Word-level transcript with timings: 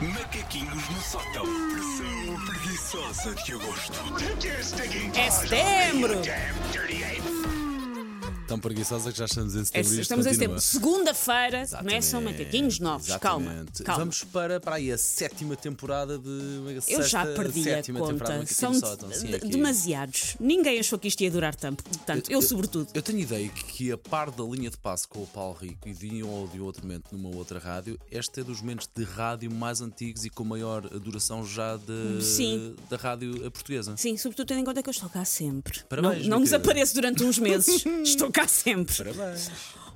Macaquinhos 0.00 0.88
no 0.88 1.00
sótão. 1.02 1.44
Pressão 1.44 2.46
preguiçosa 2.46 3.34
de 3.34 3.52
agosto. 3.52 3.98
É 5.14 5.30
setembro. 5.30 6.14
Tão 8.50 8.58
preguiçosa 8.58 9.12
que 9.12 9.18
já 9.18 9.26
estamos 9.26 9.54
em 9.54 9.60
É, 9.60 9.64
setembro. 9.64 9.90
isto 9.92 10.00
estamos 10.00 10.26
em 10.26 10.32
setembro. 10.32 10.60
Segunda-feira 10.60 11.68
começam 11.68 12.20
macaquinhos 12.20 12.80
novos. 12.80 13.06
Calma, 13.18 13.46
Exatamente. 13.46 13.82
calma. 13.84 13.98
Vamos 14.00 14.24
para, 14.24 14.58
para 14.58 14.74
aí 14.74 14.90
a 14.90 14.98
sétima 14.98 15.54
temporada 15.54 16.18
de. 16.18 16.28
A 16.66 16.72
Eu 16.72 16.82
sexta, 16.82 17.02
já 17.04 17.26
perdi 17.26 17.60
a 17.60 17.76
sétima 17.76 18.00
conta. 18.00 18.44
São 18.46 18.74
Sótão. 18.74 19.08
Sim, 19.12 19.28
demasiados. 19.46 20.34
Ninguém 20.40 20.80
achou 20.80 20.98
que 20.98 21.06
isto 21.06 21.20
ia 21.20 21.30
durar 21.30 21.54
tanto. 21.54 21.84
Tanto. 22.04 22.28
Eu, 22.28 22.42
sobretudo. 22.42 22.88
Eu 22.92 23.00
tenho 23.02 23.20
ideia 23.20 23.48
que, 23.48 23.92
a 23.92 23.96
par 23.96 24.32
da 24.32 24.42
linha 24.42 24.68
de 24.68 24.78
passo 24.78 25.08
com 25.08 25.22
o 25.22 25.26
Paulo 25.28 25.54
Rico 25.54 25.88
e 25.88 25.94
de 25.94 26.24
um 26.24 26.28
ou 26.28 26.48
de 26.48 26.58
outro 26.60 26.82
momento 26.84 27.04
numa 27.12 27.32
outra 27.36 27.60
rádio, 27.60 28.00
este 28.10 28.40
é 28.40 28.42
dos 28.42 28.60
momentos 28.60 28.88
de 28.92 29.04
rádio 29.04 29.48
mais 29.48 29.80
antigos 29.80 30.24
e 30.24 30.28
com 30.30 30.42
maior 30.42 30.80
duração 30.98 31.46
já 31.46 31.76
de, 31.76 32.20
Sim. 32.20 32.74
da 32.90 32.96
rádio 32.96 33.48
portuguesa. 33.52 33.96
Sim, 33.96 34.16
sobretudo 34.16 34.48
tendo 34.48 34.58
em 34.60 34.64
conta 34.64 34.82
que 34.82 34.88
eu 34.88 34.92
estou 34.92 35.08
cá 35.08 35.24
sempre. 35.24 35.84
Parabéns, 35.88 36.26
não 36.26 36.40
não 36.40 36.42
desapareço 36.44 36.94
durante 36.94 37.22
uns 37.22 37.38
meses. 37.38 37.84
estou 38.02 38.28
cá 38.32 38.39
sempre. 38.48 38.94
Parabéns. 38.94 39.50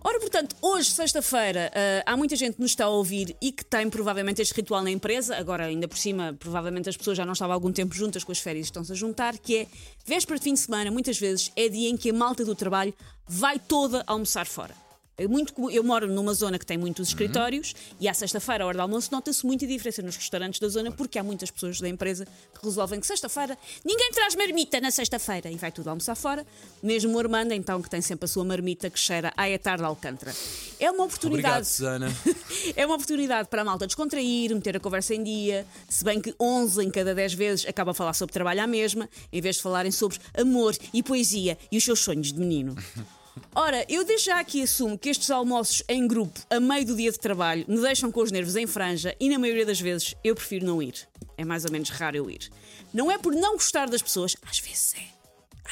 Ora, 0.06 0.20
portanto, 0.20 0.54
hoje, 0.60 0.90
sexta-feira, 0.90 1.72
ah, 1.74 2.12
há 2.12 2.14
muita 2.14 2.36
gente 2.36 2.56
que 2.56 2.60
nos 2.60 2.72
está 2.72 2.84
a 2.84 2.88
ouvir 2.90 3.34
e 3.40 3.50
que 3.50 3.64
tem 3.64 3.88
provavelmente 3.88 4.42
este 4.42 4.52
ritual 4.52 4.82
na 4.82 4.90
empresa. 4.90 5.34
Agora, 5.34 5.64
ainda 5.64 5.88
por 5.88 5.96
cima, 5.96 6.36
provavelmente 6.38 6.90
as 6.90 6.96
pessoas 6.96 7.16
já 7.16 7.24
não 7.24 7.32
estavam 7.32 7.52
há 7.52 7.56
algum 7.56 7.72
tempo 7.72 7.94
juntas 7.94 8.22
com 8.22 8.30
as 8.30 8.38
férias 8.38 8.66
e 8.66 8.68
estão-se 8.68 8.92
a 8.92 8.94
juntar, 8.94 9.38
que 9.38 9.56
é 9.56 9.66
véspera 10.04 10.38
de 10.38 10.44
fim 10.44 10.52
de 10.52 10.60
semana, 10.60 10.90
muitas 10.90 11.18
vezes 11.18 11.50
é 11.56 11.70
dia 11.70 11.88
em 11.88 11.96
que 11.96 12.10
a 12.10 12.12
malta 12.12 12.44
do 12.44 12.54
trabalho 12.54 12.92
vai 13.26 13.58
toda 13.58 14.04
almoçar 14.06 14.44
fora. 14.44 14.83
É 15.16 15.28
muito 15.28 15.54
eu 15.70 15.84
moro 15.84 16.08
numa 16.08 16.34
zona 16.34 16.58
que 16.58 16.66
tem 16.66 16.76
muitos 16.76 17.08
escritórios 17.08 17.72
e 18.00 18.08
à 18.08 18.14
sexta-feira, 18.14 18.64
à 18.64 18.66
hora 18.66 18.78
do 18.78 18.82
almoço, 18.82 19.10
nota-se 19.12 19.46
muita 19.46 19.64
diferença 19.64 20.02
nos 20.02 20.16
restaurantes 20.16 20.58
da 20.58 20.68
zona 20.68 20.90
porque 20.90 21.18
há 21.18 21.22
muitas 21.22 21.52
pessoas 21.52 21.80
da 21.80 21.88
empresa 21.88 22.26
que 22.26 22.64
resolvem 22.64 22.98
que 22.98 23.06
sexta-feira 23.06 23.56
ninguém 23.84 24.10
traz 24.10 24.34
marmita 24.34 24.80
na 24.80 24.90
sexta-feira 24.90 25.50
e 25.50 25.56
vai 25.56 25.70
tudo 25.70 25.88
almoçar 25.88 26.16
fora. 26.16 26.44
Mesmo 26.82 27.14
o 27.14 27.18
Armando, 27.18 27.52
então, 27.52 27.80
que 27.80 27.88
tem 27.88 28.00
sempre 28.00 28.24
a 28.24 28.28
sua 28.28 28.44
marmita 28.44 28.90
que 28.90 28.98
cheira 28.98 29.32
à 29.36 29.48
é 29.48 29.56
tarde 29.56 29.84
Alcântara. 29.84 30.34
É 30.80 30.90
uma 30.90 31.04
Obrigado, 31.04 31.06
oportunidade. 31.06 31.66
Susana. 31.66 32.08
É 32.76 32.86
uma 32.86 32.94
oportunidade 32.94 33.48
para 33.48 33.62
a 33.62 33.64
malta 33.64 33.86
descontrair, 33.86 34.54
meter 34.54 34.76
a 34.76 34.80
conversa 34.80 35.14
em 35.14 35.22
dia, 35.22 35.66
se 35.88 36.04
bem 36.04 36.20
que 36.20 36.34
11 36.40 36.84
em 36.84 36.90
cada 36.90 37.14
10 37.14 37.34
vezes 37.34 37.66
acaba 37.66 37.90
a 37.90 37.94
falar 37.94 38.14
sobre 38.14 38.32
trabalho 38.32 38.62
à 38.62 38.66
mesma, 38.66 39.08
em 39.32 39.40
vez 39.40 39.56
de 39.56 39.62
falarem 39.62 39.92
sobre 39.92 40.18
amor 40.36 40.74
e 40.92 41.02
poesia 41.02 41.58
e 41.70 41.76
os 41.76 41.84
seus 41.84 42.00
sonhos 42.00 42.32
de 42.32 42.38
menino. 42.38 42.74
Ora, 43.54 43.84
eu 43.88 44.04
desde 44.04 44.26
já 44.26 44.40
aqui 44.40 44.62
assumo 44.62 44.98
que 44.98 45.08
estes 45.08 45.30
almoços 45.30 45.82
em 45.88 46.06
grupo, 46.06 46.38
a 46.50 46.60
meio 46.60 46.86
do 46.86 46.96
dia 46.96 47.10
de 47.10 47.18
trabalho, 47.18 47.64
me 47.68 47.80
deixam 47.80 48.10
com 48.10 48.20
os 48.20 48.30
nervos 48.30 48.56
em 48.56 48.66
franja 48.66 49.14
e, 49.18 49.28
na 49.28 49.38
maioria 49.38 49.66
das 49.66 49.80
vezes, 49.80 50.14
eu 50.22 50.34
prefiro 50.34 50.66
não 50.66 50.82
ir. 50.82 50.94
É 51.36 51.44
mais 51.44 51.64
ou 51.64 51.72
menos 51.72 51.90
raro 51.90 52.16
eu 52.16 52.30
ir. 52.30 52.50
Não 52.92 53.10
é 53.10 53.18
por 53.18 53.34
não 53.34 53.54
gostar 53.54 53.88
das 53.88 54.02
pessoas, 54.02 54.36
às 54.48 54.58
vezes 54.60 54.94
é. 54.94 55.14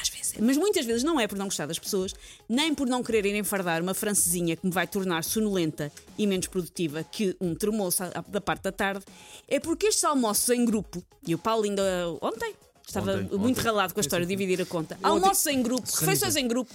Às 0.01 0.09
vezes 0.09 0.33
é. 0.35 0.41
Mas 0.41 0.57
muitas 0.57 0.85
vezes 0.85 1.03
não 1.03 1.19
é 1.19 1.27
por 1.27 1.37
não 1.37 1.45
gostar 1.45 1.65
das 1.67 1.79
pessoas, 1.79 2.13
nem 2.49 2.73
por 2.73 2.87
não 2.87 3.03
querer 3.03 3.25
ir 3.25 3.35
enfardar 3.35 3.81
uma 3.81 3.93
francesinha 3.93 4.55
que 4.57 4.65
me 4.65 4.71
vai 4.71 4.87
tornar 4.87 5.23
sonolenta 5.23 5.91
e 6.17 6.27
menos 6.27 6.47
produtiva 6.47 7.03
que 7.03 7.35
um 7.39 7.55
termoço 7.55 8.03
da 8.27 8.41
parte 8.41 8.63
da 8.63 8.71
tarde. 8.71 9.05
É 9.47 9.59
porque 9.59 9.87
estes 9.87 10.03
almoços 10.03 10.49
em 10.49 10.65
grupo, 10.65 11.01
e 11.25 11.33
o 11.33 11.37
Paulo 11.37 11.63
ainda 11.63 11.83
ontem 12.21 12.55
estava 12.85 13.13
Ontem, 13.13 13.37
muito 13.37 13.59
ontem. 13.59 13.63
ralado 13.63 13.93
com 13.93 13.99
a 13.99 14.01
história 14.01 14.25
de 14.25 14.35
dividir 14.35 14.61
a 14.61 14.65
conta. 14.65 14.97
Almoços 15.01 15.45
em 15.45 15.61
grupo, 15.61 15.89
refeições 15.99 16.35
em 16.35 16.47
grupo, 16.47 16.73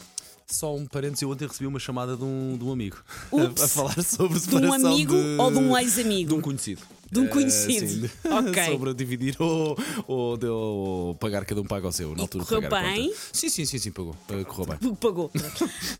Só 0.50 0.74
um 0.74 0.86
parênteses, 0.86 1.20
eu 1.22 1.30
ontem 1.30 1.46
recebi 1.46 1.66
uma 1.66 1.78
chamada 1.78 2.16
de 2.16 2.24
um, 2.24 2.56
de 2.56 2.64
um 2.64 2.72
amigo 2.72 2.96
Ups. 3.30 3.60
a, 3.60 3.64
a 3.66 3.68
falar 3.68 4.02
sobre 4.02 4.38
de 4.38 4.46
um 4.46 4.50
separação 4.50 4.92
amigo 4.92 5.14
ou 5.38 5.50
de 5.50 5.58
um 5.58 5.76
ex-amigo? 5.76 6.28
De 6.30 6.34
um 6.34 6.40
conhecido. 6.40 6.80
De 7.10 7.20
um 7.20 7.24
Eh, 7.24 7.28
conhecido. 7.28 7.86
sim. 8.08 8.10
Ok. 8.30 8.64
sobre 8.72 8.94
dividir 8.94 9.36
ou, 9.38 9.78
ou, 10.06 10.36
de- 10.38 10.46
ou 10.46 11.14
pagar, 11.16 11.44
cada 11.44 11.60
um 11.60 11.64
paga 11.66 11.88
o 11.88 11.92
seu. 11.92 12.14
Na 12.14 12.22
altura 12.22 12.44
de 12.44 12.48
correu 12.50 12.70
bem? 12.70 13.12
Sim, 13.32 13.48
sim, 13.50 13.64
sim, 13.66 13.78
sim, 13.78 13.90
pagou. 13.90 14.16
Eh, 14.30 14.44
correu 14.44 14.66
bem. 14.78 14.92
Pagou. 14.96 15.30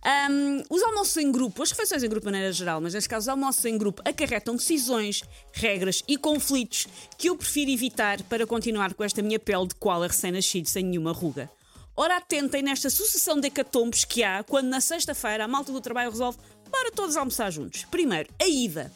Ahm, 0.03 0.63
os 0.71 0.83
almoços 0.83 1.17
em 1.19 1.31
grupo, 1.31 1.63
as 1.63 1.71
refeições 1.71 2.03
em 2.03 2.09
grupo 2.09 2.27
de 2.27 2.33
maneira 2.33 2.53
geral, 2.53 2.81
mas 2.81 2.95
neste 2.95 3.09
caso 3.09 3.25
os 3.25 3.29
almoços 3.29 3.63
em 3.67 3.77
grupo 3.77 4.03
acarretam 4.05 4.57
decisões, 4.57 5.23
regras 5.53 6.03
e 6.09 6.17
conflitos 6.17 6.87
que 7.19 7.29
eu 7.29 7.37
prefiro 7.37 7.71
evitar 7.71 8.23
para 8.25 8.47
continuar 8.47 8.95
com 8.95 9.05
esta 9.05 9.21
minha 9.23 9.39
pele 9.39 9.67
de 9.67 9.75
koala 9.75 10.07
recém-nascido 10.09 10.69
sem 10.69 10.85
nenhuma 10.85 11.13
ruga. 11.13 11.51
Ora, 12.01 12.19
atentem 12.19 12.63
nesta 12.63 12.89
sucessão 12.91 13.41
de 13.41 13.49
hecatombes 13.49 14.05
que 14.05 14.23
há 14.23 14.45
quando 14.45 14.69
na 14.69 14.81
sexta-feira 14.81 15.43
a 15.43 15.49
malta 15.49 15.73
do 15.73 15.81
trabalho 15.81 16.13
resolve 16.13 16.39
para 16.71 16.93
todos 16.93 17.17
almoçar 17.17 17.51
juntos. 17.51 17.87
Primeiro, 17.87 18.33
a 18.41 18.47
ida. 18.47 18.93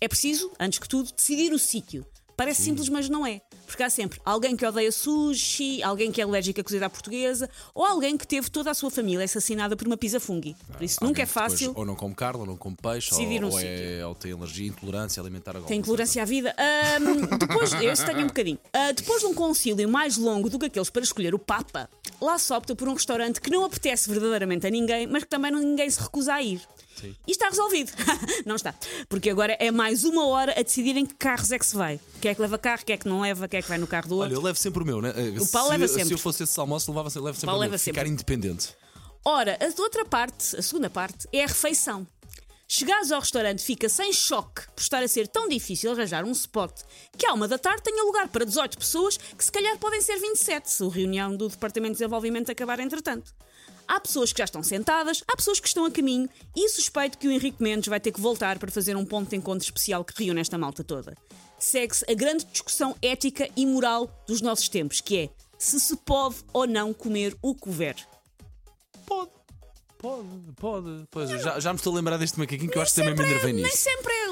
É 0.00 0.06
preciso, 0.06 0.48
antes 0.60 0.78
que 0.78 0.88
tudo, 0.88 1.10
decidir 1.12 1.52
o 1.52 1.58
sítio. 1.58 2.06
Parece 2.36 2.62
simples, 2.62 2.88
mas 2.88 3.08
não 3.08 3.26
é. 3.26 3.42
Porque 3.66 3.82
há 3.82 3.90
sempre 3.90 4.18
alguém 4.24 4.56
que 4.56 4.64
odeia 4.64 4.90
sushi, 4.90 5.82
alguém 5.82 6.10
que 6.10 6.20
é 6.20 6.24
alérgico 6.24 6.60
a 6.60 6.64
cozida 6.64 6.86
à 6.86 6.90
portuguesa, 6.90 7.50
ou 7.74 7.84
alguém 7.84 8.16
que 8.16 8.26
teve 8.26 8.48
toda 8.48 8.70
a 8.70 8.74
sua 8.74 8.90
família 8.90 9.24
assassinada 9.24 9.76
por 9.76 9.86
uma 9.86 9.96
pizza 9.96 10.18
fungi. 10.18 10.56
Por 10.72 10.82
isso 10.82 10.98
nunca 11.02 11.22
é 11.22 11.26
que 11.26 11.32
depois 11.32 11.52
fácil. 11.52 11.72
Ou 11.76 11.84
não 11.84 11.94
come 11.94 12.14
carne, 12.14 12.40
ou 12.40 12.46
não 12.46 12.56
come 12.56 12.76
peixe, 12.80 13.12
ou, 13.12 13.20
um 13.20 13.50
ou, 13.50 13.60
é, 13.60 14.06
ou 14.06 14.14
tem 14.14 14.32
alergia, 14.32 14.66
intolerância 14.68 15.20
alimentar 15.20 15.50
agora. 15.50 15.66
Tem 15.66 15.80
intolerância 15.80 16.22
à 16.22 16.24
vida. 16.24 16.54
Ahm, 16.56 17.26
depois, 17.38 17.74
esse 17.74 18.06
tenho 18.06 18.20
um 18.20 18.28
bocadinho. 18.28 18.58
Ah, 18.72 18.92
depois 18.92 19.20
de 19.20 19.26
um 19.26 19.34
concílio 19.34 19.88
mais 19.88 20.16
longo 20.16 20.48
do 20.48 20.58
que 20.58 20.66
aqueles 20.66 20.88
para 20.88 21.02
escolher 21.02 21.34
o 21.34 21.38
Papa, 21.38 21.90
lá 22.20 22.38
se 22.38 22.52
opta 22.52 22.74
por 22.74 22.88
um 22.88 22.94
restaurante 22.94 23.40
que 23.40 23.50
não 23.50 23.64
apetece 23.64 24.08
verdadeiramente 24.08 24.66
a 24.66 24.70
ninguém, 24.70 25.06
mas 25.06 25.24
que 25.24 25.30
também 25.30 25.50
ninguém 25.52 25.88
se 25.90 26.00
recusa 26.00 26.34
a 26.34 26.42
ir. 26.42 26.60
Sim. 27.00 27.14
E 27.26 27.30
está 27.30 27.48
resolvido. 27.48 27.92
não 28.44 28.56
está. 28.56 28.74
Porque 29.08 29.30
agora 29.30 29.56
é 29.58 29.70
mais 29.70 30.04
uma 30.04 30.26
hora 30.26 30.52
a 30.58 30.62
decidirem 30.62 31.06
que 31.06 31.14
carros 31.14 31.50
é 31.50 31.58
que 31.58 31.64
se 31.64 31.74
vai. 31.74 31.98
Quem 32.20 32.30
é 32.30 32.34
que 32.34 32.40
leva 32.42 32.58
carro, 32.58 32.84
quem 32.84 32.94
é 32.94 32.96
que 32.98 33.08
não 33.08 33.22
leva, 33.22 33.48
quem 33.48 33.58
é 33.58 33.62
que 33.62 33.68
vai 33.68 33.78
no 33.78 33.86
carro 33.86 34.08
do 34.08 34.16
outro. 34.16 34.30
Olha, 34.30 34.38
eu 34.38 34.42
levo 34.42 34.58
sempre 34.58 34.82
o 34.82 34.86
meu, 34.86 35.00
né? 35.00 35.10
O 35.40 35.46
Paulo 35.46 35.68
se, 35.68 35.72
leva 35.72 35.88
Se 35.88 35.94
sempre. 35.94 36.14
eu 36.14 36.18
fosse 36.18 36.42
esse 36.42 36.60
almoço, 36.60 36.90
levava, 36.90 37.08
levo 37.08 37.34
sempre 37.34 37.46
Paulo 37.46 37.58
o 37.58 37.62
meu. 37.62 37.70
leva 37.70 37.78
Ficar 37.78 38.00
sempre. 38.00 38.10
independente. 38.12 38.74
Ora, 39.24 39.58
a 39.60 39.82
outra 39.82 40.04
parte, 40.04 40.56
a 40.56 40.62
segunda 40.62 40.90
parte, 40.90 41.26
é 41.32 41.44
a 41.44 41.46
refeição. 41.46 42.06
Chegares 42.72 43.10
ao 43.10 43.18
restaurante 43.18 43.64
fica 43.64 43.88
sem 43.88 44.12
choque 44.12 44.62
por 44.76 44.80
estar 44.80 45.02
a 45.02 45.08
ser 45.08 45.26
tão 45.26 45.48
difícil 45.48 45.90
arranjar 45.90 46.24
um 46.24 46.30
spot 46.30 46.82
que 47.18 47.26
à 47.26 47.34
uma 47.34 47.48
da 47.48 47.58
tarde 47.58 47.82
tenha 47.82 48.04
lugar 48.04 48.28
para 48.28 48.44
18 48.44 48.78
pessoas 48.78 49.16
que 49.16 49.44
se 49.44 49.50
calhar 49.50 49.76
podem 49.76 50.00
ser 50.00 50.20
27 50.20 50.70
se 50.70 50.84
a 50.84 50.88
reunião 50.88 51.36
do 51.36 51.48
Departamento 51.48 51.94
de 51.94 51.98
Desenvolvimento 51.98 52.48
acabar 52.48 52.78
entretanto. 52.78 53.34
Há 53.88 53.98
pessoas 53.98 54.32
que 54.32 54.38
já 54.38 54.44
estão 54.44 54.62
sentadas, 54.62 55.24
há 55.26 55.34
pessoas 55.34 55.58
que 55.58 55.66
estão 55.66 55.84
a 55.84 55.90
caminho 55.90 56.30
e 56.54 56.68
suspeito 56.68 57.18
que 57.18 57.26
o 57.26 57.32
Henrique 57.32 57.60
Mendes 57.60 57.88
vai 57.88 57.98
ter 57.98 58.12
que 58.12 58.20
voltar 58.20 58.56
para 58.56 58.70
fazer 58.70 58.96
um 58.96 59.04
ponto 59.04 59.30
de 59.30 59.36
encontro 59.36 59.64
especial 59.64 60.04
que 60.04 60.22
reúne 60.22 60.40
esta 60.40 60.56
malta 60.56 60.84
toda. 60.84 61.16
Segue-se 61.58 62.08
a 62.08 62.14
grande 62.14 62.44
discussão 62.44 62.94
ética 63.02 63.50
e 63.56 63.66
moral 63.66 64.08
dos 64.28 64.40
nossos 64.40 64.68
tempos, 64.68 65.00
que 65.00 65.18
é 65.18 65.30
se 65.58 65.80
se 65.80 65.96
pode 65.96 66.36
ou 66.52 66.68
não 66.68 66.94
comer 66.94 67.36
o 67.42 67.52
couvert. 67.52 68.06
Pode. 70.00 70.28
Pode. 70.56 71.04
Pois, 71.10 71.28
já, 71.28 71.60
já 71.60 71.72
me 71.72 71.76
estou 71.76 71.92
a 71.92 71.96
lembrar 71.96 72.16
deste 72.16 72.38
macaquinho 72.38 72.70
que 72.70 72.78
eu 72.78 72.82
acho 72.82 72.94
que 72.94 73.00
também 73.02 73.14
me 73.14 73.22
enervei 73.22 73.52
Nem 73.52 73.64
nisso. 73.64 73.76
sempre 73.76 74.12
é. 74.12 74.29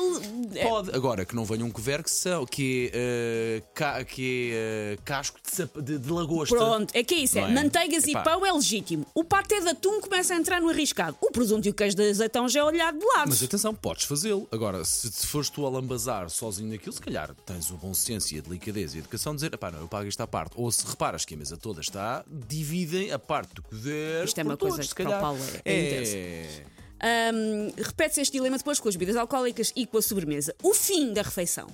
É- 0.54 0.68
Pode. 0.68 0.90
Agora, 0.94 1.24
que 1.24 1.34
não 1.34 1.44
venha 1.44 1.64
um 1.64 1.70
couvert 1.70 2.02
que, 2.04 2.10
são, 2.10 2.44
que 2.46 2.90
é, 2.92 3.62
ca- 3.74 4.04
que 4.04 4.50
é 4.52 4.92
eh, 4.94 4.98
casco 5.04 5.38
de, 5.44 5.54
sap- 5.54 5.80
de, 5.80 5.98
de 5.98 6.10
lagosta. 6.10 6.54
Pronto, 6.56 6.92
é 6.94 7.02
que 7.04 7.14
é 7.14 7.18
isso, 7.18 7.38
é. 7.38 7.42
É? 7.42 7.48
Manteigas 7.48 8.04
Epá. 8.06 8.20
e 8.20 8.24
pão 8.24 8.46
é 8.46 8.52
legítimo. 8.52 9.06
O 9.14 9.22
paté 9.24 9.60
de 9.60 9.68
atum 9.68 10.00
começa 10.00 10.34
a 10.34 10.36
entrar 10.36 10.60
no 10.60 10.68
arriscado. 10.68 11.16
O 11.20 11.30
presunto 11.30 11.66
e 11.66 11.70
o 11.70 11.74
queijo 11.74 11.96
de 11.96 12.08
azeitão 12.10 12.48
já 12.48 12.60
é 12.60 12.64
olhado 12.64 12.98
de 12.98 13.04
lado. 13.04 13.28
Mas 13.28 13.42
atenção, 13.42 13.74
podes 13.74 14.04
fazê-lo. 14.04 14.46
Agora, 14.50 14.84
se 14.84 15.10
te 15.10 15.26
fores 15.26 15.48
tu 15.50 15.66
a 15.66 15.70
lambazar 15.70 16.28
sozinho 16.30 16.70
naquilo, 16.70 16.92
se 16.92 17.00
calhar 17.00 17.34
tens 17.46 17.70
o 17.70 17.76
bom 17.76 17.92
senso 17.94 18.34
e 18.34 18.38
a 18.38 18.40
delicadeza 18.42 18.96
e 18.96 18.98
a 18.98 19.00
educação 19.00 19.32
de 19.32 19.36
dizer, 19.42 19.56
pá, 19.58 19.70
não, 19.70 19.80
eu 19.80 19.88
pago 19.88 20.08
isto 20.08 20.20
à 20.20 20.26
parte. 20.26 20.52
Ou 20.56 20.70
se 20.70 20.84
reparas 20.86 21.24
que 21.24 21.34
a 21.34 21.36
mesa 21.36 21.56
toda 21.56 21.80
está, 21.80 22.24
dividem 22.28 23.12
a 23.12 23.18
parte 23.18 23.54
do 23.54 23.62
couvert. 23.62 24.24
Isto 24.26 24.38
é 24.40 24.42
uma 24.44 24.56
todos, 24.56 24.74
coisa 24.76 24.88
se 24.88 24.94
que 24.94 25.02
para 25.02 25.08
o 25.10 25.12
calhar. 25.12 25.20
Paulo 25.22 25.40
é- 25.64 25.70
é 25.72 26.62
Hum, 27.02 27.72
Repete-se 27.76 28.20
este 28.20 28.32
dilema 28.32 28.58
depois 28.58 28.80
com 28.80 28.88
as 28.88 28.96
bebidas 28.96 29.16
alcoólicas 29.16 29.72
e 29.76 29.86
com 29.86 29.98
a 29.98 30.02
sobremesa. 30.02 30.54
O 30.62 30.74
fim 30.74 31.12
da 31.12 31.22
refeição. 31.22 31.68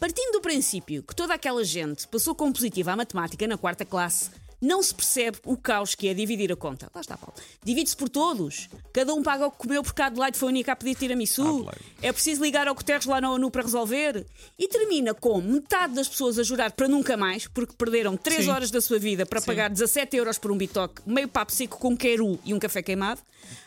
Partindo 0.00 0.32
do 0.32 0.40
princípio 0.40 1.02
que 1.02 1.14
toda 1.14 1.34
aquela 1.34 1.64
gente 1.64 2.06
passou 2.08 2.34
como 2.34 2.52
positiva 2.52 2.92
à 2.92 2.96
matemática 2.96 3.46
na 3.46 3.56
quarta 3.56 3.84
classe, 3.84 4.30
não 4.64 4.82
se 4.82 4.94
percebe 4.94 5.38
o 5.44 5.56
caos 5.56 5.94
que 5.94 6.08
é 6.08 6.14
dividir 6.14 6.50
a 6.50 6.56
conta. 6.56 6.90
Lá 6.94 7.00
está, 7.02 7.18
Paulo. 7.18 7.34
Divide-se 7.62 7.94
por 7.94 8.08
todos. 8.08 8.68
Cada 8.92 9.12
um 9.12 9.22
paga 9.22 9.46
o 9.46 9.50
que 9.50 9.58
comeu 9.58 9.82
porque 9.82 10.00
a 10.00 10.06
Adelaide 10.06 10.38
foi 10.38 10.48
a 10.48 10.50
única 10.50 10.72
a 10.72 10.76
pedir 10.76 10.94
tiramisu. 10.94 11.42
Adelaide. 11.42 11.80
É 12.00 12.12
preciso 12.12 12.42
ligar 12.42 12.66
ao 12.66 12.74
Guterres 12.74 13.04
lá 13.04 13.20
na 13.20 13.30
ONU 13.30 13.50
para 13.50 13.62
resolver. 13.62 14.26
E 14.58 14.66
termina 14.66 15.12
com 15.12 15.40
metade 15.40 15.94
das 15.94 16.08
pessoas 16.08 16.38
a 16.38 16.42
jurar 16.42 16.72
para 16.72 16.88
nunca 16.88 17.16
mais, 17.16 17.46
porque 17.46 17.74
perderam 17.76 18.16
3 18.16 18.44
Sim. 18.44 18.50
horas 18.50 18.70
da 18.70 18.80
sua 18.80 18.98
vida 18.98 19.26
para 19.26 19.42
pagar 19.42 19.68
17 19.68 20.16
euros 20.16 20.38
por 20.38 20.50
um 20.50 20.56
bitoque, 20.56 21.02
meio 21.06 21.28
papo 21.28 21.52
seco 21.52 21.78
com 21.78 21.94
queru 21.94 22.38
e 22.44 22.54
um 22.54 22.58
café 22.58 22.82
queimado. 22.82 23.20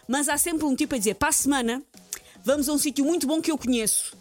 Mas 0.07 0.27
há 0.27 0.37
sempre 0.37 0.65
um 0.65 0.75
tipo 0.75 0.95
a 0.95 0.97
dizer: 0.97 1.13
para 1.15 1.29
a 1.29 1.33
semana, 1.33 1.83
vamos 2.43 2.67
a 2.67 2.73
um 2.73 2.77
sítio 2.77 3.05
muito 3.05 3.27
bom 3.27 3.39
que 3.39 3.51
eu 3.51 3.57
conheço. 3.57 4.17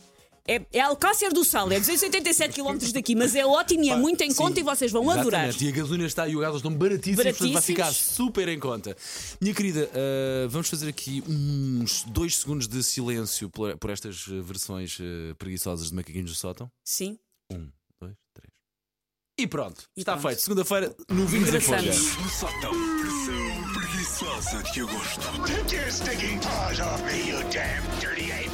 É, 0.49 0.65
é 0.73 0.81
Alcácer 0.81 1.33
do 1.33 1.45
Sal, 1.45 1.71
é 1.73 1.79
287 1.81 2.55
km 2.61 2.77
daqui, 2.93 3.15
mas 3.15 3.35
é 3.35 3.45
ótimo 3.45 3.83
e 3.85 3.91
é 3.91 3.97
muito 3.97 4.23
em 4.23 4.31
sim, 4.31 4.37
conta 4.37 4.61
e 4.61 4.63
vocês 4.63 4.93
vão 4.93 5.09
adorar. 5.11 5.49
exatamente. 5.49 5.65
E 5.65 5.69
a 5.69 5.73
gasolina 5.73 6.07
está 6.07 6.29
e 6.29 6.37
o 6.37 6.41
gás 6.41 6.55
estão 6.57 6.73
baratíssimos, 6.73 7.23
portanto 7.25 7.53
vai 7.53 7.63
ficar 7.63 7.83
Baratíssimos. 7.85 8.15
super 8.15 8.49
em 8.49 8.59
conta. 8.59 8.97
Minha 9.41 9.55
querida, 9.55 9.91
ah, 9.93 10.47
vamos 10.49 10.69
fazer 10.69 10.89
aqui 10.89 11.23
uns 11.29 12.03
dois 12.05 12.37
segundos 12.37 12.69
de 12.69 12.83
silêncio 12.83 13.51
por, 13.51 13.77
por 13.79 13.91
estas 13.91 14.25
versões 14.27 14.99
eh, 15.01 15.35
preguiçosas 15.39 15.89
de 15.89 15.95
macaquinhos 15.95 16.31
do 16.31 16.37
sótão. 16.37 16.71
Sim. 16.85 17.19
Um, 17.53 17.69
dois, 18.01 18.15
três. 18.35 18.53
E 19.39 19.47
pronto, 19.47 19.85
E 19.97 20.01
está 20.01 20.13
pronto. 20.13 20.29
feito. 20.29 20.43
Segunda-feira, 20.43 20.95
novinhos 21.11 21.53
em 21.55 21.61
folha. 21.61 21.93
No 21.93 22.31
sótão. 22.31 22.73
Pressão 23.01 23.73
preguiçosa 23.75 24.63
de 24.73 24.81
agosto. 24.81 25.21
Take 25.47 25.75
your 25.77 25.91
stinking 25.91 26.39
paws 26.41 26.81
off 26.81 27.03
me, 27.05 27.31
you 27.31 27.39
damn 27.53 28.46